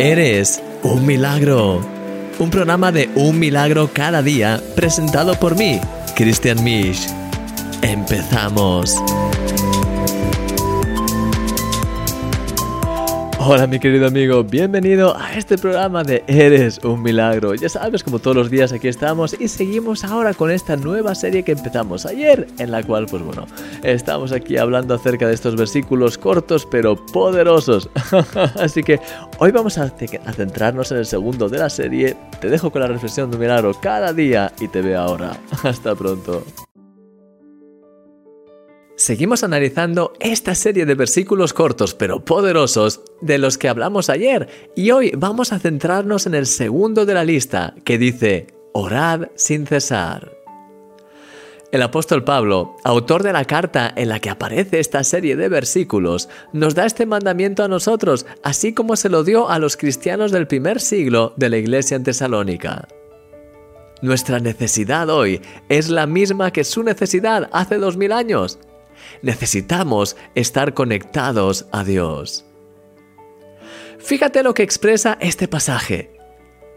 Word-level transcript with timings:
Eres 0.00 0.62
un 0.82 1.04
milagro. 1.04 1.86
Un 2.38 2.48
programa 2.48 2.90
de 2.90 3.10
un 3.16 3.38
milagro 3.38 3.90
cada 3.92 4.22
día 4.22 4.58
presentado 4.74 5.38
por 5.38 5.56
mí, 5.56 5.78
Christian 6.16 6.64
Misch. 6.64 7.06
Empezamos. 7.82 8.96
Hola 13.42 13.66
mi 13.66 13.80
querido 13.80 14.06
amigo, 14.06 14.44
bienvenido 14.44 15.16
a 15.16 15.32
este 15.32 15.56
programa 15.56 16.04
de 16.04 16.22
Eres 16.26 16.78
un 16.84 17.02
Milagro. 17.02 17.54
Ya 17.54 17.70
sabes, 17.70 18.04
como 18.04 18.18
todos 18.18 18.36
los 18.36 18.50
días 18.50 18.70
aquí 18.70 18.86
estamos 18.86 19.34
y 19.40 19.48
seguimos 19.48 20.04
ahora 20.04 20.34
con 20.34 20.50
esta 20.50 20.76
nueva 20.76 21.14
serie 21.14 21.42
que 21.42 21.52
empezamos 21.52 22.04
ayer, 22.04 22.46
en 22.58 22.70
la 22.70 22.82
cual, 22.82 23.06
pues 23.06 23.22
bueno, 23.22 23.46
estamos 23.82 24.32
aquí 24.32 24.58
hablando 24.58 24.94
acerca 24.94 25.26
de 25.26 25.32
estos 25.32 25.56
versículos 25.56 26.18
cortos 26.18 26.68
pero 26.70 26.94
poderosos. 27.06 27.88
Así 28.56 28.82
que 28.82 29.00
hoy 29.38 29.52
vamos 29.52 29.78
a, 29.78 29.88
centrarnos 29.88 30.92
en 30.92 30.98
el 30.98 31.06
segundo 31.06 31.48
de 31.48 31.60
la 31.60 31.70
serie. 31.70 32.16
Te 32.42 32.50
dejo 32.50 32.70
con 32.70 32.82
la 32.82 32.88
reflexión 32.88 33.30
de 33.30 33.38
un 33.38 33.40
milagro 33.40 33.72
cada 33.72 34.12
día 34.12 34.52
y 34.60 34.68
te 34.68 34.82
veo 34.82 35.00
ahora. 35.00 35.40
Hasta 35.62 35.94
pronto. 35.94 36.44
Seguimos 39.10 39.42
analizando 39.42 40.12
esta 40.20 40.54
serie 40.54 40.86
de 40.86 40.94
versículos 40.94 41.52
cortos 41.52 41.96
pero 41.96 42.24
poderosos 42.24 43.00
de 43.20 43.38
los 43.38 43.58
que 43.58 43.68
hablamos 43.68 44.08
ayer 44.08 44.48
y 44.76 44.92
hoy 44.92 45.10
vamos 45.16 45.52
a 45.52 45.58
centrarnos 45.58 46.26
en 46.28 46.36
el 46.36 46.46
segundo 46.46 47.04
de 47.04 47.14
la 47.14 47.24
lista 47.24 47.74
que 47.84 47.98
dice, 47.98 48.46
orad 48.72 49.30
sin 49.34 49.66
cesar. 49.66 50.30
El 51.72 51.82
apóstol 51.82 52.22
Pablo, 52.22 52.76
autor 52.84 53.24
de 53.24 53.32
la 53.32 53.44
carta 53.46 53.92
en 53.96 54.10
la 54.10 54.20
que 54.20 54.30
aparece 54.30 54.78
esta 54.78 55.02
serie 55.02 55.34
de 55.34 55.48
versículos, 55.48 56.28
nos 56.52 56.76
da 56.76 56.86
este 56.86 57.04
mandamiento 57.04 57.64
a 57.64 57.68
nosotros, 57.68 58.26
así 58.44 58.74
como 58.74 58.94
se 58.94 59.08
lo 59.08 59.24
dio 59.24 59.50
a 59.50 59.58
los 59.58 59.76
cristianos 59.76 60.30
del 60.30 60.46
primer 60.46 60.80
siglo 60.80 61.34
de 61.36 61.48
la 61.48 61.56
iglesia 61.56 61.96
en 61.96 62.04
Tesalónica. 62.04 62.86
Nuestra 64.02 64.38
necesidad 64.38 65.10
hoy 65.10 65.42
es 65.68 65.90
la 65.90 66.06
misma 66.06 66.52
que 66.52 66.62
su 66.62 66.84
necesidad 66.84 67.50
hace 67.52 67.76
dos 67.76 67.96
mil 67.96 68.12
años, 68.12 68.60
Necesitamos 69.22 70.16
estar 70.34 70.74
conectados 70.74 71.66
a 71.72 71.84
Dios. 71.84 72.44
Fíjate 73.98 74.42
lo 74.42 74.54
que 74.54 74.62
expresa 74.62 75.18
este 75.20 75.46
pasaje. 75.48 76.16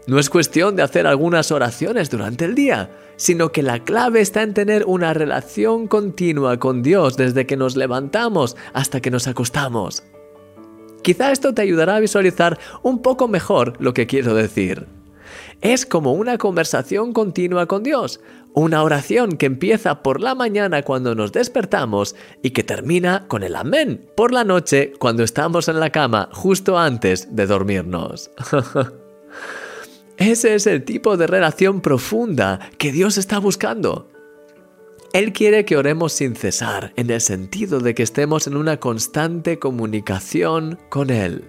No 0.06 0.18
es 0.18 0.28
cuestión 0.28 0.76
de 0.76 0.82
hacer 0.82 1.06
algunas 1.06 1.50
oraciones 1.50 2.10
durante 2.10 2.44
el 2.44 2.54
día, 2.54 2.90
sino 3.16 3.52
que 3.52 3.62
la 3.62 3.78
clave 3.78 4.20
está 4.20 4.42
en 4.42 4.52
tener 4.52 4.84
una 4.84 5.14
relación 5.14 5.86
continua 5.86 6.58
con 6.58 6.82
Dios 6.82 7.16
desde 7.16 7.46
que 7.46 7.56
nos 7.56 7.76
levantamos 7.76 8.56
hasta 8.74 9.00
que 9.00 9.10
nos 9.10 9.26
acostamos. 9.26 10.02
Quizá 11.02 11.32
esto 11.32 11.54
te 11.54 11.62
ayudará 11.62 11.96
a 11.96 12.00
visualizar 12.00 12.58
un 12.82 13.00
poco 13.00 13.28
mejor 13.28 13.74
lo 13.78 13.94
que 13.94 14.06
quiero 14.06 14.34
decir. 14.34 14.86
Es 15.62 15.86
como 15.86 16.12
una 16.12 16.36
conversación 16.36 17.12
continua 17.12 17.66
con 17.66 17.82
Dios, 17.82 18.20
una 18.54 18.82
oración 18.82 19.36
que 19.36 19.46
empieza 19.46 20.02
por 20.02 20.20
la 20.20 20.34
mañana 20.34 20.82
cuando 20.82 21.14
nos 21.14 21.32
despertamos 21.32 22.14
y 22.40 22.50
que 22.50 22.62
termina 22.62 23.26
con 23.26 23.42
el 23.42 23.56
amén 23.56 24.08
por 24.16 24.32
la 24.32 24.44
noche 24.44 24.92
cuando 24.98 25.24
estamos 25.24 25.68
en 25.68 25.80
la 25.80 25.90
cama 25.90 26.30
justo 26.32 26.78
antes 26.78 27.34
de 27.34 27.46
dormirnos. 27.46 28.30
Ese 30.16 30.54
es 30.54 30.68
el 30.68 30.84
tipo 30.84 31.16
de 31.16 31.26
relación 31.26 31.80
profunda 31.80 32.60
que 32.78 32.92
Dios 32.92 33.18
está 33.18 33.38
buscando. 33.38 34.08
Él 35.12 35.32
quiere 35.32 35.64
que 35.64 35.76
oremos 35.76 36.12
sin 36.12 36.36
cesar, 36.36 36.92
en 36.96 37.10
el 37.10 37.20
sentido 37.20 37.80
de 37.80 37.94
que 37.94 38.04
estemos 38.04 38.46
en 38.46 38.56
una 38.56 38.78
constante 38.78 39.58
comunicación 39.58 40.78
con 40.88 41.10
Él. 41.10 41.44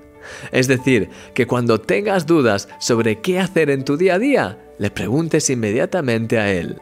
Es 0.52 0.68
decir, 0.68 1.10
que 1.36 1.46
cuando 1.46 1.80
tengas 1.80 2.26
dudas 2.26 2.68
sobre 2.80 3.22
qué 3.22 3.40
hacer 3.40 3.70
en 3.70 3.84
tu 3.84 3.98
día 3.98 4.16
a 4.16 4.20
día, 4.20 4.74
le 4.80 4.90
preguntes 4.90 5.50
inmediatamente 5.50 6.40
a 6.40 6.52
Él. 6.52 6.82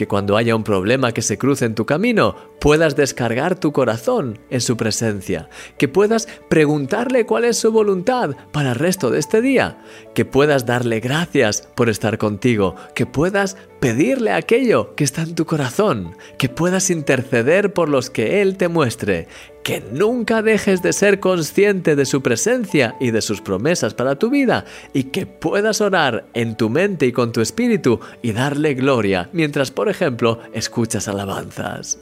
Que 0.00 0.08
cuando 0.08 0.38
haya 0.38 0.56
un 0.56 0.64
problema 0.64 1.12
que 1.12 1.20
se 1.20 1.36
cruce 1.36 1.66
en 1.66 1.74
tu 1.74 1.84
camino, 1.84 2.34
puedas 2.58 2.96
descargar 2.96 3.60
tu 3.60 3.70
corazón 3.72 4.38
en 4.48 4.62
su 4.62 4.78
presencia, 4.78 5.50
que 5.76 5.88
puedas 5.88 6.26
preguntarle 6.48 7.26
cuál 7.26 7.44
es 7.44 7.58
su 7.58 7.70
voluntad 7.70 8.30
para 8.50 8.70
el 8.70 8.76
resto 8.76 9.10
de 9.10 9.18
este 9.18 9.42
día, 9.42 9.76
que 10.14 10.24
puedas 10.24 10.64
darle 10.64 11.00
gracias 11.00 11.68
por 11.74 11.90
estar 11.90 12.16
contigo, 12.16 12.76
que 12.94 13.04
puedas 13.04 13.58
pedirle 13.78 14.32
aquello 14.32 14.94
que 14.94 15.04
está 15.04 15.20
en 15.20 15.34
tu 15.34 15.44
corazón, 15.44 16.16
que 16.38 16.48
puedas 16.48 16.88
interceder 16.88 17.74
por 17.74 17.90
los 17.90 18.08
que 18.08 18.40
Él 18.40 18.56
te 18.56 18.68
muestre, 18.68 19.28
que 19.62 19.82
nunca 19.92 20.42
dejes 20.42 20.82
de 20.82 20.92
ser 20.92 21.20
consciente 21.20 21.94
de 21.94 22.06
su 22.06 22.22
presencia 22.22 22.96
y 23.00 23.10
de 23.10 23.20
sus 23.20 23.40
promesas 23.40 23.94
para 23.94 24.16
tu 24.16 24.30
vida. 24.30 24.64
Y 24.92 25.04
que 25.04 25.26
puedas 25.26 25.80
orar 25.80 26.26
en 26.34 26.56
tu 26.56 26.70
mente 26.70 27.06
y 27.06 27.12
con 27.12 27.32
tu 27.32 27.40
espíritu 27.40 28.00
y 28.22 28.32
darle 28.32 28.74
gloria 28.74 29.28
mientras, 29.32 29.70
por 29.70 29.88
ejemplo, 29.90 30.38
escuchas 30.52 31.08
alabanzas. 31.08 31.98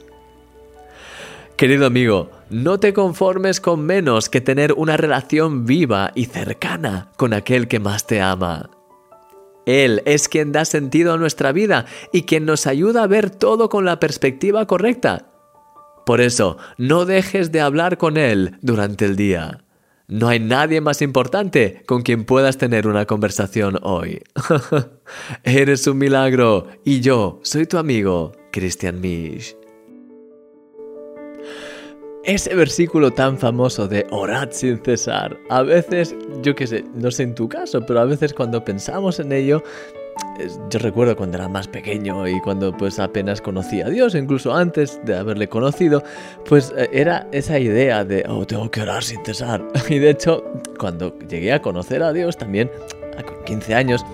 Querido 1.57 1.85
amigo, 1.85 2.29
no 2.49 2.79
te 2.79 2.93
conformes 2.93 3.59
con 3.59 3.81
menos 3.81 4.29
que 4.29 4.39
tener 4.39 4.71
una 4.73 4.95
relación 4.95 5.65
viva 5.65 6.11
y 6.15 6.25
cercana 6.25 7.11
con 7.17 7.33
aquel 7.33 7.67
que 7.67 7.79
más 7.79 8.07
te 8.07 8.21
ama. 8.21 8.69
Él 9.65 10.01
es 10.05 10.29
quien 10.29 10.53
da 10.53 10.63
sentido 10.63 11.13
a 11.13 11.17
nuestra 11.17 11.51
vida 11.51 11.85
y 12.13 12.23
quien 12.23 12.45
nos 12.45 12.65
ayuda 12.65 13.03
a 13.03 13.07
ver 13.07 13.29
todo 13.29 13.67
con 13.67 13.83
la 13.83 13.99
perspectiva 13.99 14.65
correcta. 14.67 15.25
Por 16.05 16.21
eso, 16.21 16.57
no 16.77 17.05
dejes 17.05 17.51
de 17.51 17.61
hablar 17.61 17.97
con 17.97 18.17
Él 18.17 18.57
durante 18.61 19.05
el 19.05 19.15
día. 19.15 19.65
No 20.09 20.27
hay 20.27 20.39
nadie 20.39 20.81
más 20.81 21.03
importante 21.03 21.83
con 21.85 22.01
quien 22.01 22.25
puedas 22.25 22.57
tener 22.57 22.87
una 22.87 23.05
conversación 23.05 23.77
hoy. 23.83 24.23
Eres 25.43 25.85
un 25.85 25.99
milagro 25.99 26.65
y 26.83 26.99
yo 26.99 27.39
soy 27.43 27.67
tu 27.67 27.77
amigo, 27.77 28.31
Christian 28.51 28.99
Misch. 28.99 29.55
Ese 32.23 32.55
versículo 32.55 33.11
tan 33.11 33.37
famoso 33.37 33.87
de 33.87 34.07
orad 34.09 34.49
sin 34.51 34.83
cesar, 34.83 35.37
a 35.47 35.61
veces, 35.61 36.15
yo 36.41 36.55
qué 36.55 36.65
sé, 36.65 36.83
no 36.95 37.11
sé 37.11 37.23
en 37.23 37.35
tu 37.35 37.47
caso, 37.47 37.85
pero 37.85 37.99
a 37.99 38.05
veces 38.05 38.33
cuando 38.33 38.65
pensamos 38.65 39.19
en 39.19 39.31
ello, 39.31 39.61
yo 40.69 40.79
recuerdo 40.79 41.15
cuando 41.15 41.37
era 41.37 41.47
más 41.47 41.67
pequeño 41.67 42.27
y 42.27 42.39
cuando 42.41 42.75
pues 42.75 42.99
apenas 42.99 43.41
conocía 43.41 43.87
a 43.87 43.89
Dios, 43.89 44.15
incluso 44.15 44.55
antes 44.55 44.99
de 45.03 45.15
haberle 45.15 45.47
conocido, 45.49 46.03
pues 46.47 46.73
eh, 46.77 46.89
era 46.93 47.27
esa 47.31 47.59
idea 47.59 48.05
de, 48.05 48.25
oh, 48.27 48.45
tengo 48.45 48.69
que 48.71 48.81
orar 48.81 49.03
sin 49.03 49.23
cesar. 49.25 49.65
Y 49.89 49.97
de 49.97 50.11
hecho, 50.11 50.43
cuando 50.77 51.17
llegué 51.19 51.51
a 51.51 51.61
conocer 51.61 52.03
a 52.03 52.13
Dios 52.13 52.37
también, 52.37 52.69
a 53.17 53.45
15 53.45 53.73
años, 53.73 54.05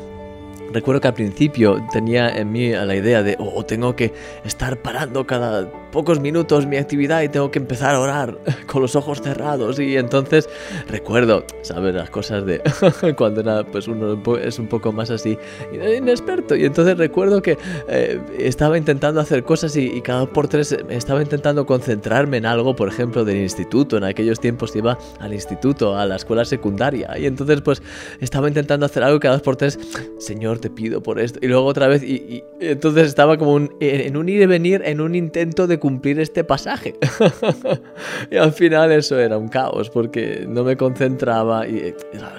recuerdo 0.72 1.02
que 1.02 1.08
al 1.10 1.14
principio 1.14 1.86
tenía 1.92 2.30
en 2.30 2.52
mí 2.52 2.72
la 2.72 2.96
idea 2.96 3.24
de, 3.24 3.36
oh, 3.40 3.64
tengo 3.64 3.96
que 3.96 4.14
estar 4.46 4.82
parando 4.82 5.28
cada 5.28 5.70
pocos 5.91 6.19
minutos 6.19 6.66
mi 6.66 6.78
actividad 6.78 7.22
y 7.22 7.29
tengo 7.29 7.51
que 7.51 7.59
empezar 7.59 7.96
a 7.96 8.00
orar 8.00 8.38
con 8.68 8.81
los 8.81 8.96
ojos 8.96 9.22
cerrados. 9.22 9.79
Y 9.79 9.97
entonces 9.97 10.50
recuerdo, 10.88 11.46
¿sabes? 11.62 11.96
Las 11.96 12.09
cosas 12.09 12.46
de 12.46 12.62
cuando 13.18 13.44
nada, 13.44 13.63
pues 13.63 13.88
uno 13.88 14.22
es 14.38 14.59
un 14.59 14.68
poco 14.68 14.91
más 14.91 15.09
así 15.09 15.38
inexperto. 15.73 16.56
Y 16.56 16.66
entonces 16.66 16.97
recuerdo 16.97 17.41
que 17.41 17.57
eh, 17.88 18.19
estaba 18.38 18.78
intentando 18.78 19.22
hacer 19.22 19.44
cosas 19.44 19.75
y, 19.75 20.01
cada 20.01 20.25
por 20.28 20.47
tres 20.47 20.78
estaba 20.90 21.22
intentando 21.22 21.66
concentrarme 21.66 22.38
en 22.38 22.46
algo, 22.46 22.75
por 22.75 22.88
ejemplo, 22.88 23.25
del 23.25 23.38
instituto. 23.38 23.97
En 23.97 24.03
aquellos 24.03 24.40
tiempos 24.40 24.75
iba 24.75 24.97
al 25.19 25.34
instituto, 25.34 25.97
a 25.97 26.06
la 26.06 26.16
escuela 26.16 26.46
secundaria. 26.46 27.17
Y 27.17 27.25
entonces, 27.25 27.62
pues 27.62 27.81
estaba 28.19 28.47
intentando 28.47 28.85
hacer 28.85 29.03
algo 29.03 29.19
cada 29.19 29.35
dos 29.35 29.41
por 29.41 29.56
tres. 29.56 29.79
Señor, 30.19 30.59
te 30.59 30.69
pido 30.69 31.02
por 31.02 31.19
esto. 31.19 31.40
Y 31.41 31.47
luego 31.47 31.66
otra 31.66 31.88
vez. 31.88 32.03
Y, 32.03 32.44
entonces 32.59 33.07
estaba 33.07 33.38
como 33.38 33.57
en 33.79 34.17
un 34.17 34.29
ir 34.29 34.41
y 34.41 34.46
venir, 34.46 34.81
en 34.85 35.02
un 35.02 35.16
intento 35.16 35.67
de 35.67 35.79
cumplir 35.85 36.19
este 36.19 36.44
pasaje. 36.44 36.96
y 38.31 38.38
al 38.38 38.51
final 38.53 38.91
eso 38.91 39.19
era 39.19 39.38
un 39.38 39.50
caos 39.50 39.91
porque 39.91 40.44
no 40.50 40.63
me 40.63 40.76
concentraba 40.76 41.67
y 41.67 41.93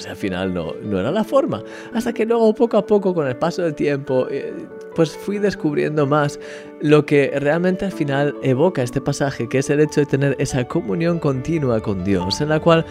al 0.09 0.17
final 0.17 0.53
no, 0.53 0.75
no 0.83 0.99
era 0.99 1.13
la 1.13 1.23
forma. 1.23 1.63
Hasta 1.95 2.13
que 2.13 2.27
luego 2.27 2.53
poco 2.57 2.77
a 2.77 2.85
poco 2.85 3.15
con 3.15 3.29
el 3.29 3.37
paso 3.37 3.63
del 3.63 3.77
tiempo 3.77 4.27
eh, 4.29 4.53
pues 4.97 5.17
fui 5.17 5.39
descubriendo 5.39 6.09
más 6.09 6.41
lo 6.81 7.07
que 7.07 7.39
realmente 7.39 7.85
al 7.85 7.93
final 7.93 8.35
evoca 8.43 8.83
este 8.83 9.01
pasaje, 9.01 9.49
que 9.49 9.59
es 9.59 9.71
el 9.71 9.79
hecho 9.79 10.01
de 10.01 10.07
tener 10.07 10.35
esa 10.41 10.65
comunión 10.65 11.21
continua 11.21 11.81
con 11.81 12.03
Dios, 12.03 12.41
en 12.41 12.49
la 12.49 12.59
cual 12.59 12.85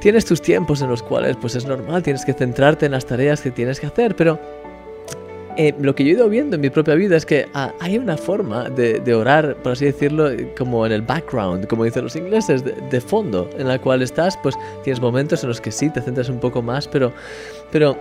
tienes 0.00 0.24
tus 0.24 0.40
tiempos 0.40 0.82
en 0.82 0.88
los 0.88 1.02
cuales 1.02 1.36
pues 1.40 1.56
es 1.56 1.66
normal, 1.66 2.04
tienes 2.04 2.24
que 2.24 2.32
centrarte 2.32 2.86
en 2.86 2.92
las 2.92 3.06
tareas 3.06 3.40
que 3.40 3.50
tienes 3.50 3.80
que 3.80 3.88
hacer, 3.88 4.14
pero 4.14 4.38
eh, 5.60 5.74
lo 5.78 5.94
que 5.94 6.04
yo 6.04 6.12
he 6.12 6.12
ido 6.14 6.30
viendo 6.30 6.56
en 6.56 6.62
mi 6.62 6.70
propia 6.70 6.94
vida 6.94 7.18
es 7.18 7.26
que 7.26 7.46
ah, 7.52 7.74
hay 7.80 7.98
una 7.98 8.16
forma 8.16 8.70
de, 8.70 9.14
orar, 9.14 9.56
por 9.56 9.72
así 9.72 9.84
decirlo, 9.84 10.30
como 10.56 10.86
en 10.86 10.92
el 10.92 11.02
background, 11.02 11.66
como 11.66 11.84
dicen 11.84 12.04
los 12.04 12.16
ingleses, 12.16 12.64
de, 12.64 13.00
fondo, 13.02 13.50
en 13.58 13.68
la 13.68 13.78
cual 13.78 14.00
estás, 14.00 14.38
pues 14.38 14.54
tienes 14.84 15.02
momentos 15.02 15.42
en 15.42 15.50
los 15.50 15.60
que 15.60 15.70
sí 15.70 15.90
te 15.90 16.00
centras 16.00 16.30
un 16.30 16.40
poco 16.40 16.62
más, 16.62 16.88
pero, 16.88 17.12
pero 17.70 17.94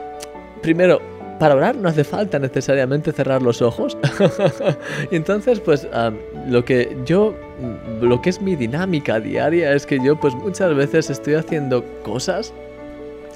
primero, 0.61 1.01
para 1.37 1.53
orar 1.53 1.75
no 1.75 1.89
hace 1.89 2.05
falta 2.05 2.39
necesariamente 2.39 3.11
cerrar 3.11 3.41
los 3.41 3.61
ojos. 3.61 3.97
y 5.11 5.17
entonces, 5.17 5.59
pues 5.59 5.85
ah, 5.91 6.13
lo 6.47 6.63
que 6.63 6.95
yo, 7.03 7.35
lo 7.99 8.21
que 8.21 8.29
es 8.29 8.41
mi 8.41 8.55
dinámica 8.55 9.19
diaria 9.19 9.73
es 9.73 9.85
que 9.85 9.99
yo 10.01 10.17
pues 10.17 10.33
muchas 10.33 10.73
veces 10.73 11.09
estoy 11.09 11.33
haciendo 11.33 11.83
cosas 12.03 12.53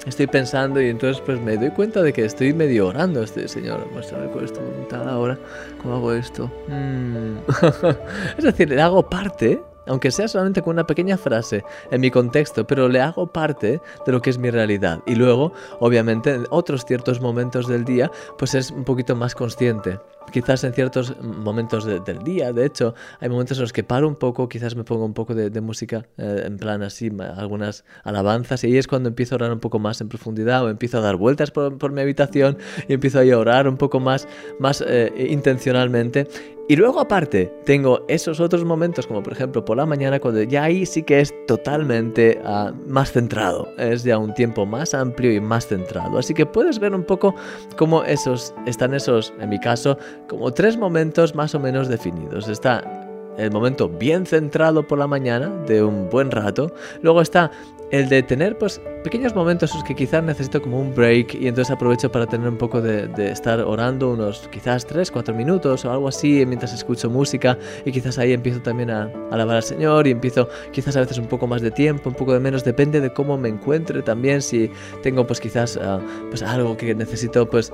estoy 0.06 0.26
pensando 0.26 0.80
y 0.80 0.88
entonces 0.88 1.22
pues 1.24 1.40
me 1.40 1.56
doy 1.56 1.70
cuenta 1.70 2.02
de 2.02 2.12
que 2.12 2.24
estoy 2.24 2.52
medio 2.52 2.88
orando. 2.88 3.22
Este 3.22 3.48
Señor, 3.48 3.86
muéstrame 3.92 4.26
cuál 4.26 4.44
es 4.44 4.52
tu 4.52 4.60
ahora. 4.96 5.38
¿Cómo 5.82 5.94
hago 5.96 6.12
esto? 6.12 6.50
Mm. 6.68 7.38
es 8.38 8.44
decir, 8.44 8.70
le 8.70 8.80
hago 8.80 9.08
parte 9.08 9.60
aunque 9.86 10.10
sea 10.10 10.28
solamente 10.28 10.62
con 10.62 10.74
una 10.74 10.86
pequeña 10.86 11.16
frase 11.16 11.64
en 11.90 12.00
mi 12.00 12.10
contexto, 12.10 12.66
pero 12.66 12.88
le 12.88 13.00
hago 13.00 13.26
parte 13.26 13.80
de 14.06 14.12
lo 14.12 14.22
que 14.22 14.30
es 14.30 14.38
mi 14.38 14.50
realidad. 14.50 15.00
Y 15.06 15.14
luego, 15.14 15.52
obviamente, 15.80 16.32
en 16.32 16.46
otros 16.50 16.84
ciertos 16.84 17.20
momentos 17.20 17.68
del 17.68 17.84
día, 17.84 18.10
pues 18.38 18.54
es 18.54 18.70
un 18.70 18.84
poquito 18.84 19.14
más 19.16 19.34
consciente 19.34 19.98
quizás 20.32 20.64
en 20.64 20.72
ciertos 20.72 21.14
momentos 21.22 21.84
del 21.84 22.18
día, 22.24 22.52
de 22.52 22.66
hecho, 22.66 22.94
hay 23.20 23.28
momentos 23.28 23.58
en 23.58 23.62
los 23.62 23.72
que 23.72 23.84
paro 23.84 24.08
un 24.08 24.16
poco, 24.16 24.48
quizás 24.48 24.74
me 24.76 24.84
pongo 24.84 25.04
un 25.04 25.14
poco 25.14 25.34
de, 25.34 25.60
música, 25.60 26.06
eh, 26.18 26.42
en 26.46 26.56
plan 26.56 26.82
así, 26.82 27.10
algunas 27.36 27.84
alabanzas, 28.02 28.64
y 28.64 28.68
ahí 28.68 28.76
es 28.78 28.86
cuando 28.86 29.08
empiezo 29.08 29.34
a 29.34 29.36
orar 29.36 29.52
un 29.52 29.60
poco 29.60 29.78
más 29.78 30.00
en 30.00 30.08
profundidad, 30.08 30.64
o 30.64 30.68
empiezo 30.68 30.98
a 30.98 31.00
dar 31.00 31.16
vueltas 31.16 31.50
por, 31.50 31.92
mi 31.92 32.00
habitación 32.00 32.58
y 32.88 32.94
empiezo 32.94 33.20
a 33.20 33.38
orar 33.38 33.68
un 33.68 33.76
poco 33.76 34.00
más, 34.00 34.26
más 34.58 34.82
eh, 34.86 35.12
intencionalmente. 35.30 36.28
Y 36.66 36.76
luego 36.76 36.98
aparte, 36.98 37.52
tengo 37.66 38.06
esos 38.08 38.40
otros 38.40 38.64
momentos, 38.64 39.06
como 39.06 39.22
por 39.22 39.34
ejemplo 39.34 39.62
por 39.66 39.76
la 39.76 39.84
mañana, 39.84 40.18
cuando 40.18 40.42
ya 40.44 40.62
ahí 40.62 40.86
sí 40.86 41.02
que 41.02 41.20
es 41.20 41.30
totalmente 41.46 42.40
ah, 42.42 42.72
más 42.86 43.12
centrado, 43.12 43.68
es 43.76 44.02
ya 44.02 44.16
un 44.16 44.32
tiempo 44.32 44.64
más 44.64 44.94
amplio 44.94 45.30
y 45.30 45.40
más 45.40 45.66
centrado. 45.66 46.16
Así 46.16 46.32
que 46.32 46.46
puedes 46.46 46.78
ver 46.78 46.94
un 46.94 47.04
poco 47.04 47.34
cómo 47.76 48.02
esos, 48.04 48.54
están 48.64 48.94
esos, 48.94 49.34
en 49.40 49.50
mi 49.50 49.60
caso, 49.60 49.98
como 50.28 50.52
tres 50.52 50.76
momentos 50.76 51.34
más 51.34 51.54
o 51.54 51.60
menos 51.60 51.88
definidos. 51.88 52.48
Está 52.48 53.04
el 53.36 53.50
momento 53.50 53.88
bien 53.88 54.26
centrado 54.26 54.86
por 54.86 54.98
la 54.98 55.06
mañana, 55.06 55.48
de 55.66 55.82
un 55.82 56.08
buen 56.08 56.30
rato. 56.30 56.72
Luego 57.02 57.20
está 57.20 57.50
el 57.90 58.08
de 58.08 58.22
tener 58.22 58.58
pues 58.58 58.80
pequeños 59.04 59.34
momentos 59.34 59.70
en 59.70 59.78
los 59.78 59.86
que 59.86 59.94
quizás 59.94 60.24
necesito 60.24 60.60
como 60.60 60.80
un 60.80 60.94
break 60.94 61.34
y 61.34 61.46
entonces 61.46 61.72
aprovecho 61.72 62.10
para 62.10 62.26
tener 62.26 62.48
un 62.48 62.56
poco 62.56 62.80
de, 62.80 63.08
estar 63.30 63.60
orando 63.60 64.10
unos 64.10 64.48
quizás 64.50 64.86
3, 64.86 65.10
4 65.10 65.34
minutos 65.34 65.84
o 65.84 65.92
algo 65.92 66.08
así 66.08 66.44
mientras 66.46 66.72
escucho 66.72 67.10
música 67.10 67.58
y 67.84 67.92
quizás 67.92 68.18
ahí 68.18 68.32
empiezo 68.32 68.60
también 68.60 68.90
a, 68.90 69.10
alabar 69.30 69.56
al 69.56 69.62
Señor 69.62 70.06
y 70.06 70.10
empiezo 70.10 70.48
quizás 70.72 70.96
a 70.96 71.00
veces 71.00 71.18
un 71.18 71.26
poco 71.26 71.46
más 71.46 71.60
de 71.62 71.70
tiempo, 71.70 72.08
un 72.08 72.16
poco 72.16 72.32
de 72.32 72.40
menos, 72.40 72.64
depende 72.64 73.00
de 73.00 73.12
cómo 73.12 73.36
me 73.36 73.48
encuentre 73.48 74.02
también, 74.02 74.42
si 74.42 74.70
tengo 75.02 75.26
pues 75.26 75.40
quizás 75.40 75.76
ah, 75.76 76.00
pues 76.30 76.42
algo 76.42 76.76
que 76.76 76.94
necesito 76.94 77.48
pues 77.48 77.72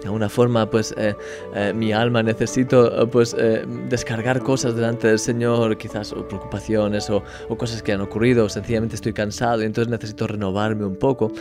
de 0.00 0.06
alguna 0.06 0.28
forma 0.28 0.68
pues 0.70 0.94
eh, 0.96 1.14
eh, 1.54 1.72
mi 1.74 1.92
alma 1.92 2.22
necesito 2.22 3.02
eh, 3.02 3.06
pues 3.06 3.36
descargar 3.88 4.42
cosas 4.42 4.74
delante 4.74 5.08
del 5.08 5.18
Señor 5.18 5.76
quizás 5.76 6.12
o 6.12 6.26
preocupaciones 6.26 7.10
o, 7.10 7.22
cosas 7.56 7.82
que 7.82 7.92
han 7.92 8.00
ocurrido 8.00 8.44
o 8.44 8.48
sencillamente 8.48 8.94
estoy 8.94 9.12
cansado 9.12 9.62
y 9.62 9.66
entonces 9.66 9.90
necesito 9.90 10.26
renovarme 10.26 10.84
un 10.84 10.96
poco. 10.96 11.32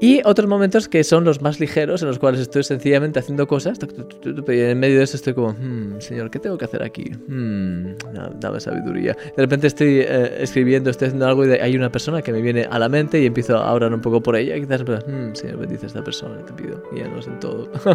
Y 0.00 0.22
otros 0.24 0.48
momentos 0.48 0.88
que 0.88 1.04
son 1.04 1.24
los 1.24 1.42
más 1.42 1.60
ligeros 1.60 2.00
en 2.00 2.08
los 2.08 2.18
cuales 2.18 2.40
estoy 2.40 2.64
sencillamente 2.64 3.18
haciendo 3.18 3.46
cosas 3.46 3.78
y 4.24 4.60
en 4.60 4.78
medio 4.78 4.98
de 4.98 5.04
eso 5.04 5.16
estoy 5.16 5.34
como 5.34 5.52
hmm, 5.52 6.00
Señor 6.00 6.30
¿qué 6.30 6.38
tengo 6.38 6.56
que 6.56 6.64
hacer 6.64 6.82
aquí? 6.82 7.10
Hmm, 7.28 7.94
dame 8.40 8.60
sabiduría 8.60 9.14
de 9.36 9.42
repente 9.42 9.66
estoy 9.66 10.00
escribiendo 10.00 10.90
estoy 10.90 11.08
haciendo 11.08 11.26
algo 11.26 11.46
y 11.46 11.50
hay 11.52 11.76
una 11.76 11.92
persona 11.92 12.22
que 12.22 12.32
me 12.32 12.40
viene 12.40 12.66
a 12.70 12.78
la 12.78 12.88
mente 12.88 13.20
y 13.20 13.26
empiezo 13.26 13.58
a 13.58 13.72
orar 13.72 13.92
un 13.92 14.00
poco 14.00 14.22
por 14.22 14.36
ella 14.36 14.54
quizás 14.58 14.82
hmm, 14.82 15.34
Señor 15.34 15.58
bendice 15.58 15.86
a 15.86 15.88
esta 15.88 16.02
persona 16.02 16.38
te 16.44 16.52
pido 16.54 16.82
y 16.92 17.00
ya 17.00 17.08
no 17.08 17.20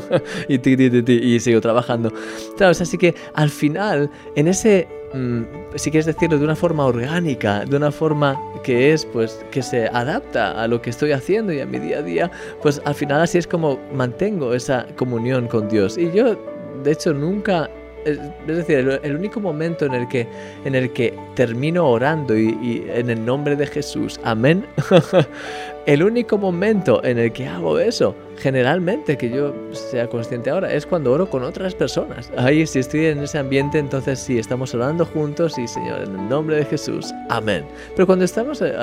sé 0.02 0.22
en 0.48 1.02
todo 1.04 1.14
y, 1.14 1.36
y 1.36 1.40
sigo 1.40 1.62
trabajando. 1.62 2.12
¿Sabes? 2.58 2.82
Así 2.82 2.98
que 2.98 3.16
al 3.34 3.50
final, 3.50 4.10
en 4.36 4.48
ese 4.48 4.88
mm, 5.14 5.44
si 5.76 5.92
quieres 5.92 6.06
decirlo 6.06 6.38
de 6.38 6.44
una 6.44 6.56
forma 6.56 6.86
orgánica, 6.86 7.66
de 7.66 7.76
una 7.76 7.92
forma 7.92 8.40
que 8.64 8.94
es, 8.94 9.06
pues, 9.06 9.46
que 9.52 9.62
se 9.62 9.88
adapta 9.88 10.62
a 10.62 10.68
lo 10.68 10.82
que 10.82 10.90
estoy 10.90 11.12
haciendo 11.12 11.54
y 11.54 11.60
a 11.60 11.66
mi 11.66 11.80
día 11.80 12.00
a 12.00 12.02
día, 12.02 12.32
pues 12.62 12.82
al 12.86 12.96
final 12.96 13.22
así 13.22 13.38
es 13.38 13.48
como 13.48 13.80
mantengo 13.94 14.54
esa 14.54 14.88
comunión 14.96 15.48
con 15.48 15.68
Dios. 15.68 15.98
Y 15.98 16.12
yo, 16.12 16.36
de 16.84 16.92
hecho, 16.92 17.14
nunca 17.14 17.70
es 18.06 18.20
decir, 18.46 19.00
el, 19.02 19.16
único 19.16 19.40
momento 19.40 19.86
en 19.86 19.96
el 19.96 20.08
que, 20.08 20.28
en 20.64 20.76
el 20.76 20.94
que 20.94 21.14
termino 21.34 21.90
orando 21.90 22.38
y, 22.38 22.50
y 22.62 22.86
en 22.94 23.10
el 23.10 23.26
nombre 23.26 23.56
de 23.56 23.66
Jesús, 23.66 24.20
amén, 24.24 24.66
el 25.86 26.04
único 26.04 26.38
momento 26.38 27.04
en 27.04 27.20
el 27.20 27.32
que 27.32 27.48
hago 27.48 27.80
eso 27.80 28.16
generalmente 28.38 29.18
que 29.18 29.30
yo 29.30 29.54
sea 29.72 30.08
consciente 30.08 30.50
ahora 30.50 30.72
es 30.74 30.86
cuando 30.86 31.12
oro 31.12 31.30
con 31.30 31.44
otras 31.44 31.74
personas. 31.74 32.32
Ahí 32.38 32.66
si 32.68 32.80
estoy 32.80 33.06
en 33.06 33.20
ese 33.20 33.38
ambiente, 33.38 33.80
entonces 33.80 34.20
sí, 34.20 34.38
estamos 34.38 34.74
orando 34.74 35.06
juntos 35.06 35.58
y 35.58 35.68
Señor, 35.68 36.02
en 36.02 36.20
el 36.20 36.30
nombre 36.30 36.58
de 36.58 36.66
Jesús, 36.66 37.14
amén. 37.30 37.66
Pero 37.96 38.06
cuando 38.06 38.26
estamos 38.26 38.62
eh, 38.62 38.74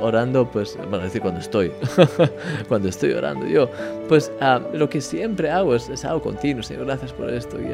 orando, 0.00 0.50
pues, 0.50 0.76
bueno, 0.76 0.98
es 0.98 1.04
decir, 1.04 1.22
cuando 1.22 1.40
estoy, 1.40 1.72
cuando 2.68 2.88
estoy 2.88 3.12
orando 3.12 3.46
yo, 3.46 3.68
pues 4.08 4.32
ah, 4.40 4.60
lo 4.72 4.88
que 4.88 5.00
siempre 5.00 5.50
hago 5.50 5.74
es, 5.74 6.04
algo 6.04 6.22
continuo, 6.22 6.62
Señor, 6.62 6.86
gracias 6.86 7.12
por 7.12 7.30
esto. 7.30 7.58
Y 7.60 7.70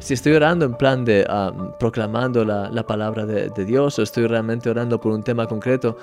si 0.00 0.14
estoy 0.14 0.32
orando 0.32 0.64
en 0.64 0.74
plan 0.74 1.04
de 1.04 1.24
ah, 1.28 1.52
proclamando 1.78 2.44
la, 2.44 2.86
palabra 2.86 3.26
de, 3.26 3.50
de 3.50 3.64
Dios 3.64 3.98
o 3.98 4.02
estoy 4.02 4.26
realmente 4.26 4.68
orando 4.68 5.00
por 5.00 5.12
un 5.12 5.22
tema 5.22 5.46
concreto, 5.46 5.96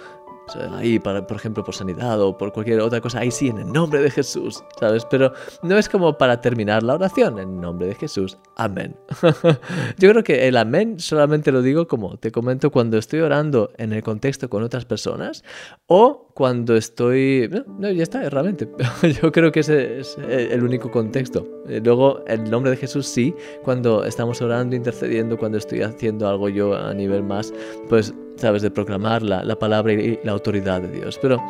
ahí, 0.75 0.99
para, 0.99 1.25
por 1.25 1.37
ejemplo, 1.37 1.63
por 1.63 1.75
sanidad 1.75 2.21
o 2.21 2.37
por 2.37 2.53
cualquier 2.53 2.79
otra 2.81 3.01
cosa, 3.01 3.19
ahí 3.19 3.31
sí, 3.31 3.49
en 3.49 3.59
el 3.59 3.71
nombre 3.71 4.01
de 4.01 4.09
Jesús, 4.09 4.63
¿sabes? 4.79 5.05
Pero 5.05 5.33
no 5.63 5.77
es 5.77 5.89
como 5.89 6.17
para 6.17 6.41
terminar 6.41 6.83
la 6.83 6.95
oración, 6.95 7.39
en 7.39 7.49
el 7.49 7.61
nombre 7.61 7.87
de 7.87 7.95
Jesús, 7.95 8.37
amén. 8.55 8.95
Yo 9.97 10.11
creo 10.11 10.23
que 10.23 10.47
el 10.47 10.57
amén 10.57 10.99
solamente 10.99 11.51
lo 11.51 11.61
digo 11.61 11.87
como 11.87 12.17
te 12.17 12.31
comento 12.31 12.71
cuando 12.71 12.97
estoy 12.97 13.19
orando 13.19 13.71
en 13.77 13.93
el 13.93 14.03
contexto 14.03 14.49
con 14.49 14.63
otras 14.63 14.85
personas 14.85 15.43
o 15.87 16.31
cuando 16.33 16.75
estoy... 16.75 17.49
No, 17.79 17.89
ya 17.89 18.03
está, 18.03 18.29
realmente. 18.29 18.69
Yo 19.21 19.31
creo 19.31 19.51
que 19.51 19.61
ese 19.61 19.99
es 19.99 20.17
el 20.19 20.63
único 20.63 20.91
contexto. 20.91 21.47
Eh, 21.67 21.81
luego, 21.83 22.23
el 22.27 22.49
nombre 22.49 22.71
de 22.71 22.77
Jesús 22.77 23.07
sí, 23.07 23.33
cuando 23.63 24.05
estamos 24.05 24.41
orando, 24.41 24.75
intercediendo, 24.75 25.37
cuando 25.37 25.57
estoy 25.57 25.81
haciendo 25.81 26.27
algo 26.27 26.49
yo 26.49 26.75
a 26.75 26.93
nivel 26.93 27.23
más, 27.23 27.53
pues 27.89 28.13
¿sabes? 28.37 28.61
De 28.61 28.71
proclamar 28.71 29.21
la, 29.23 29.43
la 29.43 29.57
palabra 29.57 29.93
y 29.93 30.19
la 30.23 30.31
autoridad 30.31 30.81
de 30.81 30.89
Dios. 30.89 31.19
Pero 31.21 31.41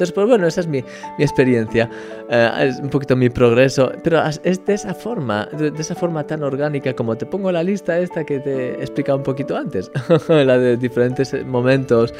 entonces, 0.00 0.14
pues 0.14 0.28
bueno, 0.28 0.46
esa 0.46 0.62
es 0.62 0.66
mi, 0.66 0.82
mi 1.18 1.24
experiencia, 1.24 1.90
eh, 2.30 2.50
es 2.60 2.78
un 2.78 2.88
poquito 2.88 3.16
mi 3.16 3.28
progreso, 3.28 3.92
pero 4.02 4.22
es 4.24 4.64
de 4.64 4.72
esa 4.72 4.94
forma, 4.94 5.46
de, 5.52 5.72
esa 5.78 5.94
forma 5.94 6.26
tan 6.26 6.42
orgánica 6.42 6.94
como 6.94 7.16
te 7.16 7.26
pongo 7.26 7.52
la 7.52 7.62
lista 7.62 7.98
esta 7.98 8.24
que 8.24 8.40
te 8.40 8.78
he 8.78 8.80
explicado 8.80 9.18
un 9.18 9.24
poquito 9.24 9.54
antes, 9.54 9.90
la 10.28 10.56
de 10.56 10.78
diferentes 10.78 11.34
momentos. 11.44 12.14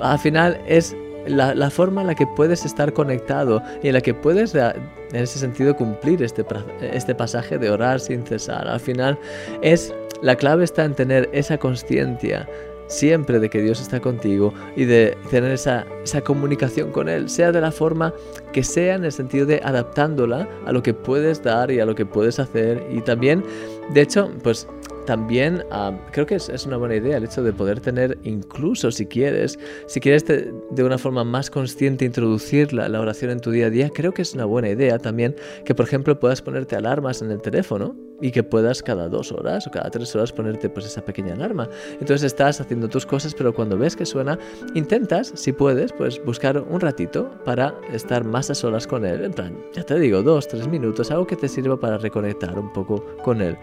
Al 0.00 0.18
final 0.18 0.60
es 0.66 0.96
la, 1.28 1.54
la, 1.54 1.70
forma 1.70 2.00
en 2.00 2.08
la 2.08 2.16
que 2.16 2.26
puedes 2.26 2.64
estar 2.64 2.92
conectado 2.92 3.62
y 3.84 3.86
en 3.86 3.94
la 3.94 4.00
que 4.00 4.14
puedes, 4.14 4.56
en 4.56 4.72
ese 5.12 5.38
sentido, 5.38 5.76
cumplir 5.76 6.24
este, 6.24 6.44
este 6.80 7.14
pasaje 7.14 7.56
de 7.56 7.70
orar 7.70 8.00
sin 8.00 8.26
cesar. 8.26 8.66
Al 8.66 8.80
final 8.80 9.16
es, 9.62 9.94
la 10.22 10.34
clave 10.34 10.64
está 10.64 10.84
en 10.84 10.94
tener 10.94 11.30
esa 11.32 11.56
conciencia 11.56 12.48
siempre 12.92 13.40
de 13.40 13.50
que 13.50 13.62
Dios 13.62 13.80
está 13.80 14.00
contigo 14.00 14.52
y 14.76 14.84
de 14.84 15.16
tener 15.30 15.52
esa, 15.52 15.86
esa, 16.04 16.20
comunicación 16.20 16.92
con 16.92 17.08
Él, 17.08 17.28
sea 17.28 17.52
de 17.52 17.60
la 17.60 17.72
forma 17.72 18.14
que 18.52 18.62
sea, 18.62 18.94
en 18.94 19.04
el 19.04 19.12
sentido 19.12 19.46
de 19.46 19.60
adaptándola 19.64 20.48
a 20.66 20.72
lo 20.72 20.82
que 20.82 20.94
puedes 20.94 21.42
dar 21.42 21.70
y 21.70 21.80
a 21.80 21.86
lo 21.86 21.94
que 21.94 22.06
puedes 22.06 22.38
hacer. 22.38 22.86
Y 22.90 23.00
también, 23.00 23.44
de 23.92 24.02
hecho, 24.02 24.30
pues 24.42 24.68
también 25.06 25.64
ah, 25.70 25.92
creo 26.12 26.26
que 26.26 26.36
es, 26.36 26.66
una 26.66 26.76
buena 26.76 26.96
idea 26.96 27.16
el 27.16 27.24
hecho 27.24 27.42
de 27.42 27.52
poder 27.52 27.80
tener, 27.80 28.18
incluso 28.22 28.90
si 28.90 29.06
quieres, 29.06 29.58
si 29.86 30.00
quieres 30.00 30.24
de, 30.26 30.84
una 30.84 30.98
forma 30.98 31.24
más 31.24 31.50
consciente 31.50 32.04
introducir 32.04 32.72
la, 32.72 32.88
la, 32.88 33.00
oración 33.00 33.30
en 33.30 33.40
tu 33.40 33.50
día 33.50 33.66
a 33.66 33.70
día, 33.70 33.90
creo 33.90 34.12
que 34.12 34.22
es 34.22 34.34
una 34.34 34.44
buena 34.44 34.68
idea 34.68 34.98
también 34.98 35.34
que, 35.64 35.74
por 35.74 35.86
ejemplo, 35.86 36.18
puedas 36.20 36.42
ponerte 36.42 36.76
alarmas 36.76 37.22
en 37.22 37.30
el 37.30 37.40
teléfono 37.40 37.96
y 38.20 38.30
que 38.30 38.42
puedas 38.42 38.82
cada 38.82 39.08
dos 39.08 39.32
horas 39.32 39.66
o 39.66 39.70
cada 39.70 39.90
tres 39.90 40.14
horas 40.14 40.32
ponerte 40.32 40.68
pues 40.68 40.86
esa 40.86 41.04
pequeña 41.04 41.34
alarma. 41.34 41.68
Entonces 41.92 42.22
estás 42.22 42.60
haciendo 42.60 42.88
tus 42.88 43.06
cosas, 43.06 43.34
pero 43.34 43.52
cuando 43.52 43.76
ves 43.76 43.96
que 43.96 44.06
suena, 44.06 44.38
intentas, 44.74 45.32
si 45.34 45.52
puedes, 45.52 45.92
pues 45.92 46.22
buscar 46.24 46.58
un 46.58 46.80
ratito 46.80 47.30
para 47.44 47.74
estar 47.92 48.24
más 48.24 48.50
a 48.50 48.54
solas 48.54 48.86
con 48.86 49.04
él. 49.04 49.24
En 49.24 49.32
plan, 49.32 49.56
ya 49.72 49.82
te 49.82 49.98
digo, 49.98 50.22
dos, 50.22 50.48
tres 50.48 50.68
minutos, 50.68 51.10
algo 51.10 51.26
que 51.26 51.36
te 51.36 51.48
sirva 51.48 51.78
para 51.78 51.98
reconectar 51.98 52.58
un 52.58 52.72
poco 52.72 53.04
con 53.22 53.40
él. 53.42 53.56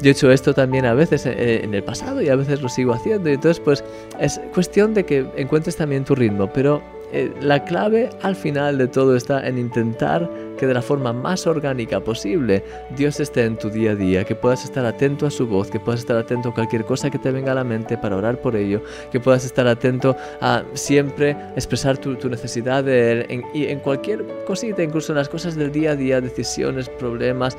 Yo 0.00 0.08
he 0.08 0.12
hecho 0.12 0.30
esto 0.30 0.52
también 0.52 0.84
a 0.84 0.94
veces 0.94 1.26
eh, 1.26 1.64
en 1.64 1.74
el 1.74 1.82
pasado 1.82 2.20
y 2.20 2.28
a 2.28 2.36
veces 2.36 2.60
lo 2.62 2.68
sigo 2.68 2.92
haciendo. 2.92 3.30
Y 3.30 3.34
entonces, 3.34 3.60
pues 3.60 3.84
es 4.20 4.40
cuestión 4.52 4.94
de 4.94 5.04
que 5.04 5.26
encuentres 5.36 5.76
también 5.76 6.04
tu 6.04 6.14
ritmo, 6.14 6.50
pero 6.52 6.82
eh, 7.12 7.32
la 7.40 7.64
clave 7.64 8.10
al 8.22 8.34
final 8.34 8.76
de 8.76 8.88
todo 8.88 9.14
está 9.14 9.46
en 9.46 9.56
intentar 9.56 10.28
que 10.58 10.66
de 10.66 10.74
la 10.74 10.82
forma 10.82 11.12
más 11.12 11.46
orgánica 11.46 12.00
posible 12.00 12.64
Dios 12.96 13.20
esté 13.20 13.44
en 13.44 13.56
tu 13.56 13.70
día 13.70 13.92
a 13.92 13.94
día, 13.94 14.24
que 14.24 14.34
puedas 14.34 14.64
estar 14.64 14.84
atento 14.84 15.26
a 15.26 15.30
su 15.30 15.46
voz, 15.46 15.70
que 15.70 15.80
puedas 15.80 16.00
estar 16.00 16.16
atento 16.16 16.50
a 16.50 16.54
cualquier 16.54 16.84
cosa 16.84 17.10
que 17.10 17.18
te 17.18 17.30
venga 17.30 17.52
a 17.52 17.54
la 17.54 17.64
mente 17.64 17.98
para 17.98 18.16
orar 18.16 18.40
por 18.40 18.56
ello, 18.56 18.82
que 19.10 19.20
puedas 19.20 19.44
estar 19.44 19.66
atento 19.66 20.16
a 20.40 20.62
siempre 20.74 21.36
expresar 21.56 21.98
tu, 21.98 22.14
necesidad 22.28 22.84
de 22.84 23.26
en, 23.28 23.44
en 23.54 23.78
cualquier 23.80 24.24
cosita, 24.46 24.82
incluso 24.82 25.12
en 25.12 25.18
las 25.18 25.28
cosas 25.28 25.56
del 25.56 25.72
día 25.72 25.92
a 25.92 25.96
día, 25.96 26.20
decisiones, 26.20 26.88
problemas, 26.88 27.56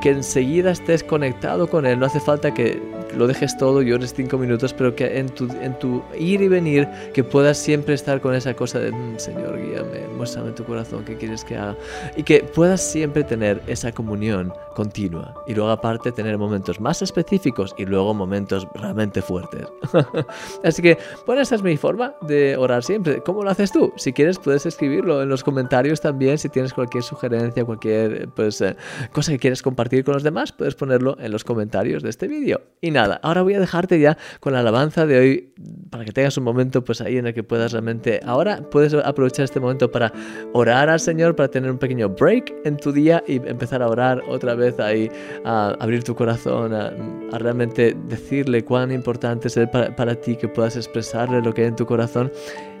que 0.00 0.10
enseguida 0.10 0.70
estés 0.70 1.02
conectado 1.04 1.68
con 1.68 1.86
Él. 1.86 1.98
No 1.98 2.06
hace 2.06 2.20
falta 2.20 2.52
que 2.52 2.80
lo 3.16 3.26
dejes 3.26 3.56
todo 3.56 3.82
y 3.82 3.92
ores 3.92 4.14
cinco 4.14 4.38
minutos, 4.38 4.72
pero 4.72 4.94
que 4.94 5.18
en 5.18 5.28
tu, 5.28 5.48
en 5.60 5.78
tu 5.78 6.02
ir 6.18 6.40
y 6.40 6.48
venir, 6.48 6.88
que 7.12 7.24
puedas 7.24 7.58
siempre 7.58 7.94
estar 7.94 8.20
con 8.20 8.34
esa 8.34 8.54
cosa 8.54 8.78
de, 8.78 8.90
mm, 8.90 9.18
Señor, 9.18 9.58
guíame, 9.58 10.06
muéstrame 10.16 10.52
tu 10.52 10.64
corazón, 10.64 11.04
¿qué 11.04 11.16
quieres 11.16 11.44
que 11.44 11.56
haga? 11.56 11.76
Y 12.16 12.21
que 12.22 12.42
puedas 12.42 12.80
siempre 12.80 13.24
tener 13.24 13.62
esa 13.66 13.92
comunión 13.92 14.52
continua. 14.74 15.34
Y 15.46 15.54
luego 15.54 15.70
aparte 15.70 16.12
tener 16.12 16.38
momentos 16.38 16.80
más 16.80 17.02
específicos 17.02 17.74
y 17.78 17.84
luego 17.84 18.14
momentos 18.14 18.66
realmente 18.74 19.22
fuertes. 19.22 19.66
Así 20.64 20.82
que, 20.82 20.98
bueno, 21.26 21.42
esa 21.42 21.54
es 21.54 21.62
mi 21.62 21.76
forma 21.76 22.14
de 22.22 22.56
orar 22.56 22.82
siempre. 22.82 23.22
¿Cómo 23.22 23.42
lo 23.42 23.50
haces 23.50 23.72
tú? 23.72 23.92
Si 23.96 24.12
quieres 24.12 24.38
puedes 24.38 24.66
escribirlo 24.66 25.22
en 25.22 25.28
los 25.28 25.44
comentarios 25.44 26.00
también. 26.00 26.38
Si 26.38 26.48
tienes 26.48 26.72
cualquier 26.72 27.02
sugerencia, 27.02 27.64
cualquier 27.64 28.28
pues, 28.30 28.60
eh, 28.60 28.76
cosa 29.12 29.32
que 29.32 29.38
quieres 29.38 29.62
compartir 29.62 30.04
con 30.04 30.14
los 30.14 30.22
demás, 30.22 30.52
puedes 30.52 30.74
ponerlo 30.74 31.16
en 31.20 31.30
los 31.30 31.44
comentarios 31.44 32.02
de 32.02 32.10
este 32.10 32.28
vídeo. 32.28 32.62
Y 32.80 32.90
nada, 32.90 33.20
ahora 33.22 33.42
voy 33.42 33.54
a 33.54 33.60
dejarte 33.60 34.00
ya 34.00 34.16
con 34.40 34.52
la 34.52 34.60
alabanza 34.60 35.06
de 35.06 35.18
hoy 35.18 35.54
para 35.90 36.04
que 36.04 36.12
tengas 36.12 36.36
un 36.38 36.44
momento 36.44 36.82
pues 36.84 37.00
ahí 37.00 37.18
en 37.18 37.26
el 37.26 37.34
que 37.34 37.42
puedas 37.42 37.72
realmente... 37.72 38.20
Ahora 38.24 38.62
puedes 38.70 38.94
aprovechar 38.94 39.44
este 39.44 39.60
momento 39.60 39.90
para 39.90 40.12
orar 40.52 40.88
al 40.88 41.00
Señor, 41.00 41.36
para 41.36 41.48
tener 41.48 41.70
un 41.70 41.78
pequeño 41.78 42.11
break 42.14 42.52
en 42.64 42.76
tu 42.76 42.92
día 42.92 43.22
y 43.26 43.36
empezar 43.36 43.82
a 43.82 43.88
orar 43.88 44.22
otra 44.28 44.54
vez 44.54 44.78
ahí, 44.80 45.10
a 45.44 45.74
abrir 45.80 46.04
tu 46.04 46.14
corazón, 46.14 46.72
a, 46.74 46.92
realmente 47.38 47.96
decirle 48.08 48.64
cuán 48.64 48.92
importante 48.92 49.48
es 49.48 49.58
para, 49.70 49.94
para 49.94 50.14
ti 50.14 50.36
que 50.36 50.48
puedas 50.48 50.76
expresarle 50.76 51.42
lo 51.42 51.52
que 51.52 51.62
hay 51.62 51.68
en 51.68 51.76
tu 51.76 51.86
corazón. 51.86 52.30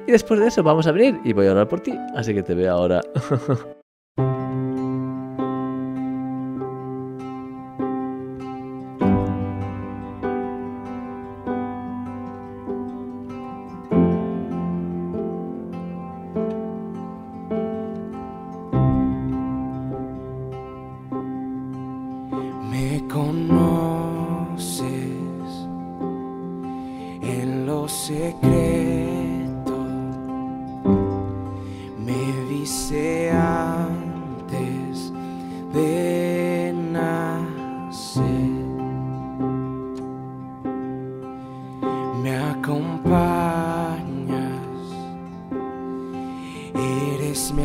Y 0.06 0.12
después 0.12 0.40
de 0.40 0.48
eso 0.48 0.62
vamos 0.62 0.86
a 0.86 0.90
abrir 0.90 1.18
y 1.24 1.32
voy 1.32 1.46
a 1.46 1.52
orar 1.52 1.68
por 1.68 1.80
ti. 1.80 1.98
Así 2.14 2.34
que 2.34 2.42
te 2.42 2.54
veo 2.54 2.72
ahora. 2.72 3.00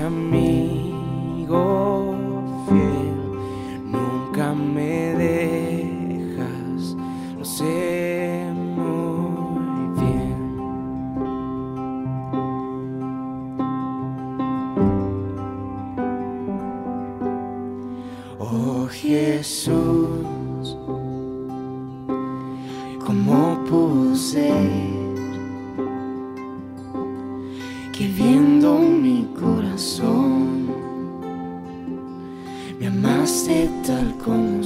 que 0.10 2.07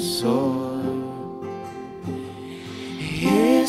viendo 0.01 0.81
mi 2.97 3.67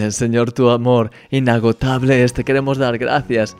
Señor, 0.10 0.52
tu 0.52 0.70
amor 0.70 1.10
inagotable 1.30 2.22
es. 2.22 2.32
Te 2.32 2.44
queremos 2.44 2.78
dar 2.78 2.98
gracias 2.98 3.56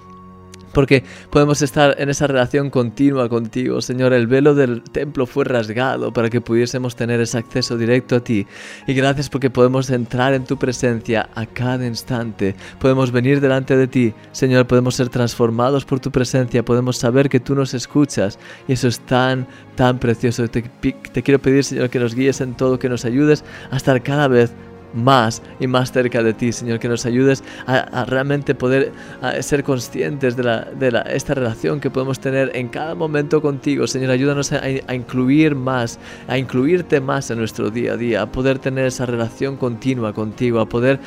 porque 0.72 1.04
podemos 1.30 1.62
estar 1.62 1.94
en 1.98 2.08
esa 2.08 2.26
relación 2.26 2.70
continua 2.70 3.28
contigo. 3.28 3.80
Señor, 3.80 4.12
el 4.12 4.26
velo 4.26 4.54
del 4.54 4.82
templo 4.82 5.26
fue 5.26 5.44
rasgado 5.44 6.12
para 6.12 6.30
que 6.30 6.40
pudiésemos 6.40 6.96
tener 6.96 7.20
ese 7.20 7.38
acceso 7.38 7.76
directo 7.76 8.16
a 8.16 8.20
ti. 8.20 8.46
Y 8.86 8.94
gracias 8.94 9.28
porque 9.28 9.50
podemos 9.50 9.90
entrar 9.90 10.32
en 10.34 10.44
tu 10.44 10.56
presencia 10.56 11.28
a 11.34 11.46
cada 11.46 11.86
instante. 11.86 12.54
Podemos 12.80 13.12
venir 13.12 13.40
delante 13.40 13.76
de 13.76 13.86
ti. 13.86 14.14
Señor, 14.32 14.66
podemos 14.66 14.94
ser 14.94 15.08
transformados 15.08 15.84
por 15.84 16.00
tu 16.00 16.10
presencia. 16.10 16.64
Podemos 16.64 16.96
saber 16.96 17.28
que 17.28 17.40
tú 17.40 17.54
nos 17.54 17.74
escuchas. 17.74 18.38
Y 18.66 18.72
eso 18.72 18.88
es 18.88 19.00
tan, 19.00 19.46
tan 19.76 19.98
precioso. 19.98 20.48
Te, 20.48 20.62
te 20.62 21.22
quiero 21.22 21.40
pedir, 21.40 21.64
Señor, 21.64 21.90
que 21.90 21.98
nos 21.98 22.14
guíes 22.14 22.40
en 22.40 22.54
todo, 22.54 22.78
que 22.78 22.88
nos 22.88 23.04
ayudes 23.04 23.44
a 23.70 23.76
estar 23.76 24.02
cada 24.02 24.28
vez 24.28 24.52
más 24.94 25.42
y 25.60 25.66
más 25.66 25.92
cerca 25.92 26.22
de 26.22 26.34
ti, 26.34 26.52
Señor, 26.52 26.78
que 26.78 26.88
nos 26.88 27.06
ayudes 27.06 27.42
a, 27.66 28.04
realmente 28.04 28.54
poder 28.54 28.92
ser 29.40 29.64
conscientes 29.64 30.36
de, 30.36 30.42
la, 30.42 30.60
de 30.64 31.02
esta 31.10 31.34
relación 31.34 31.80
que 31.80 31.90
podemos 31.90 32.20
tener 32.20 32.50
en 32.54 32.68
cada 32.68 32.94
momento 32.94 33.40
contigo, 33.40 33.86
Señor, 33.86 34.10
ayúdanos 34.10 34.52
a, 34.52 34.94
incluir 34.94 35.54
más, 35.54 35.98
a 36.28 36.38
incluirte 36.38 37.00
más 37.00 37.30
en 37.30 37.38
nuestro 37.38 37.70
día 37.70 37.92
a 37.92 37.96
día, 37.96 38.22
a 38.22 38.26
poder 38.26 38.58
tener 38.58 38.86
esa 38.86 39.06
relación 39.06 39.56
continua 39.56 40.12
contigo, 40.12 40.60
a 40.60 40.68
poder 40.68 41.00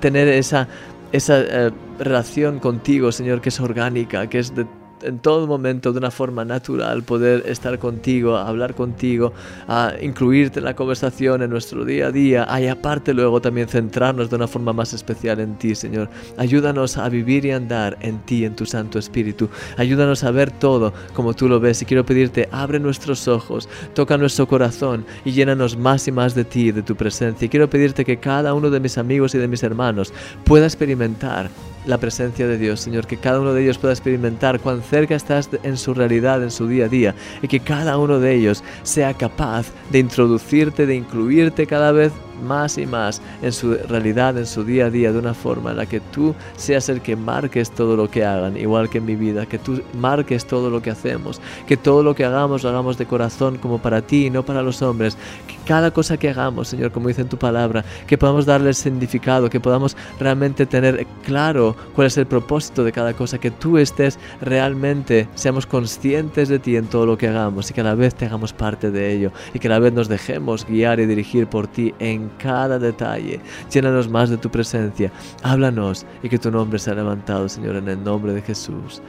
tener 0.00 0.28
esa, 0.28 0.68
esa 1.12 1.40
eh, 1.40 1.70
relación 1.98 2.58
contigo, 2.58 3.12
Señor, 3.12 3.40
que 3.40 3.48
es 3.48 3.60
orgánica, 3.60 4.28
que 4.28 4.38
es 4.38 4.54
de 4.54 4.66
en 5.02 5.18
todo 5.18 5.46
momento 5.46 5.92
de 5.92 5.98
una 5.98 6.10
forma 6.10 6.44
natural 6.44 7.02
poder 7.02 7.44
estar 7.46 7.78
contigo, 7.78 8.36
hablar 8.36 8.74
contigo, 8.74 9.32
a 9.66 9.92
incluirte 10.00 10.58
en 10.58 10.64
la 10.64 10.74
conversación 10.74 11.42
en 11.42 11.50
nuestro 11.50 11.84
día 11.84 12.08
a 12.08 12.10
día 12.10 12.46
y 12.60 12.66
aparte 12.66 13.14
luego 13.14 13.40
también 13.40 13.68
centrarnos 13.68 14.30
de 14.30 14.36
una 14.36 14.48
forma 14.48 14.72
más 14.72 14.92
especial 14.92 15.40
en 15.40 15.56
ti, 15.56 15.74
Señor. 15.74 16.08
Ayúdanos 16.36 16.98
a 16.98 17.08
vivir 17.08 17.44
y 17.44 17.50
andar 17.52 17.96
en 18.00 18.18
ti, 18.20 18.44
en 18.44 18.56
tu 18.56 18.66
Santo 18.66 18.98
Espíritu. 18.98 19.48
Ayúdanos 19.76 20.24
a 20.24 20.30
ver 20.30 20.50
todo 20.50 20.92
como 21.14 21.34
tú 21.34 21.48
lo 21.48 21.60
ves 21.60 21.82
y 21.82 21.84
quiero 21.84 22.04
pedirte, 22.04 22.48
abre 22.52 22.80
nuestros 22.80 23.28
ojos, 23.28 23.68
toca 23.94 24.16
nuestro 24.16 24.46
corazón 24.46 25.04
y 25.24 25.32
llénanos 25.32 25.76
más 25.76 26.08
y 26.08 26.12
más 26.12 26.34
de 26.34 26.44
ti, 26.44 26.72
de 26.72 26.82
tu 26.82 26.96
presencia. 26.96 27.46
Y 27.46 27.48
quiero 27.48 27.70
pedirte 27.70 28.04
que 28.04 28.18
cada 28.18 28.54
uno 28.54 28.70
de 28.70 28.80
mis 28.80 28.98
amigos 28.98 29.34
y 29.34 29.38
de 29.38 29.48
mis 29.48 29.62
hermanos 29.62 30.12
pueda 30.44 30.66
experimentar 30.66 31.50
la 31.88 31.98
presencia 31.98 32.46
de 32.46 32.58
Dios, 32.58 32.80
Señor, 32.80 33.06
que 33.06 33.16
cada 33.16 33.40
uno 33.40 33.54
de 33.54 33.62
ellos 33.62 33.78
pueda 33.78 33.94
experimentar 33.94 34.60
cuán 34.60 34.82
cerca 34.82 35.14
estás 35.14 35.48
en 35.62 35.78
su 35.78 35.94
realidad, 35.94 36.42
en 36.42 36.50
su 36.50 36.68
día 36.68 36.84
a 36.84 36.88
día, 36.88 37.14
y 37.42 37.48
que 37.48 37.60
cada 37.60 37.96
uno 37.96 38.20
de 38.20 38.34
ellos 38.34 38.62
sea 38.82 39.14
capaz 39.14 39.72
de 39.90 39.98
introducirte, 39.98 40.86
de 40.86 40.94
incluirte 40.94 41.66
cada 41.66 41.90
vez 41.90 42.12
más 42.38 42.78
y 42.78 42.86
más 42.86 43.20
en 43.42 43.52
su 43.52 43.74
realidad, 43.74 44.36
en 44.38 44.46
su 44.46 44.64
día 44.64 44.86
a 44.86 44.90
día, 44.90 45.12
de 45.12 45.18
una 45.18 45.34
forma 45.34 45.70
en 45.70 45.78
la 45.78 45.86
que 45.86 46.00
tú 46.00 46.34
seas 46.56 46.88
el 46.88 47.00
que 47.00 47.16
marques 47.16 47.70
todo 47.70 47.96
lo 47.96 48.10
que 48.10 48.24
hagan, 48.24 48.56
igual 48.56 48.88
que 48.88 48.98
en 48.98 49.06
mi 49.06 49.16
vida, 49.16 49.46
que 49.46 49.58
tú 49.58 49.82
marques 49.94 50.46
todo 50.46 50.70
lo 50.70 50.82
que 50.82 50.90
hacemos, 50.90 51.40
que 51.66 51.76
todo 51.76 52.02
lo 52.02 52.14
que 52.14 52.24
hagamos 52.24 52.62
lo 52.62 52.70
hagamos 52.70 52.98
de 52.98 53.06
corazón 53.06 53.58
como 53.58 53.78
para 53.78 54.02
ti 54.02 54.26
y 54.26 54.30
no 54.30 54.44
para 54.44 54.62
los 54.62 54.82
hombres, 54.82 55.16
que 55.46 55.56
cada 55.66 55.90
cosa 55.90 56.16
que 56.16 56.30
hagamos, 56.30 56.68
Señor, 56.68 56.92
como 56.92 57.08
dice 57.08 57.22
en 57.22 57.28
tu 57.28 57.36
palabra, 57.36 57.84
que 58.06 58.18
podamos 58.18 58.46
darle 58.46 58.72
significado, 58.74 59.50
que 59.50 59.60
podamos 59.60 59.96
realmente 60.18 60.66
tener 60.66 61.06
claro 61.24 61.76
cuál 61.94 62.06
es 62.06 62.16
el 62.16 62.26
propósito 62.26 62.84
de 62.84 62.92
cada 62.92 63.12
cosa, 63.14 63.38
que 63.38 63.50
tú 63.50 63.78
estés 63.78 64.18
realmente, 64.40 65.28
seamos 65.34 65.66
conscientes 65.66 66.48
de 66.48 66.58
ti 66.58 66.76
en 66.76 66.86
todo 66.86 67.06
lo 67.06 67.18
que 67.18 67.28
hagamos 67.28 67.70
y 67.70 67.74
que 67.74 67.80
a 67.80 67.84
la 67.84 67.94
vez 67.94 68.14
te 68.14 68.26
hagamos 68.26 68.52
parte 68.52 68.90
de 68.90 69.12
ello 69.12 69.32
y 69.52 69.58
que 69.58 69.68
a 69.68 69.70
la 69.70 69.78
vez 69.78 69.92
nos 69.92 70.08
dejemos 70.08 70.66
guiar 70.66 71.00
y 71.00 71.06
dirigir 71.06 71.46
por 71.46 71.66
ti 71.66 71.94
en 71.98 72.27
cada 72.38 72.78
detalle. 72.78 73.40
Llénanos 73.70 74.08
más 74.08 74.30
de 74.30 74.36
tu 74.36 74.50
presencia. 74.50 75.10
Háblanos 75.42 76.06
y 76.22 76.28
que 76.28 76.38
tu 76.38 76.50
nombre 76.50 76.78
sea 76.78 76.94
levantado, 76.94 77.48
Señor, 77.48 77.76
en 77.76 77.88
el 77.88 78.02
nombre 78.02 78.32
de 78.32 78.42
Jesús. 78.42 79.02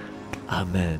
Amén. 0.47 0.99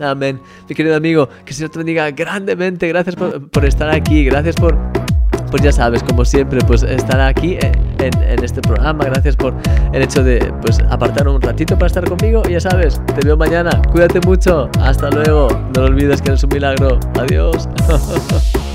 Amén. 0.00 0.40
Mi 0.68 0.74
querido 0.74 0.96
amigo, 0.96 1.28
que 1.44 1.50
el 1.50 1.54
Señor 1.54 1.70
te 1.70 1.78
bendiga 1.78 2.10
grandemente. 2.10 2.88
Gracias 2.88 3.16
por, 3.16 3.64
estar 3.64 3.90
aquí. 3.90 4.24
Gracias 4.24 4.56
por, 4.56 4.76
pues 5.50 5.62
ya 5.62 5.72
sabes, 5.72 6.02
como 6.02 6.24
siempre, 6.24 6.60
pues 6.66 6.82
estar 6.82 7.20
aquí 7.20 7.58
en, 7.60 8.10
en, 8.22 8.44
este 8.44 8.60
programa. 8.60 9.04
Gracias 9.04 9.36
por 9.36 9.54
el 9.92 10.02
hecho 10.02 10.22
de 10.24 10.52
pues 10.62 10.78
apartar 10.90 11.28
un 11.28 11.40
ratito 11.40 11.74
para 11.74 11.86
estar 11.86 12.04
conmigo. 12.08 12.42
Y 12.48 12.52
ya 12.52 12.60
sabes, 12.60 13.00
te 13.06 13.26
veo 13.26 13.36
mañana. 13.36 13.80
Cuídate 13.92 14.20
mucho. 14.20 14.68
Hasta 14.80 15.10
luego. 15.10 15.48
No 15.74 15.82
lo 15.82 15.86
olvides 15.86 16.20
que 16.20 16.30
eres 16.30 16.44
un 16.44 16.50
milagro. 16.52 16.98
Adiós. 17.16 17.68